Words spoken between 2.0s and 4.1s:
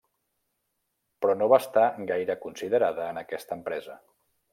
gaire considerada en aquesta empresa.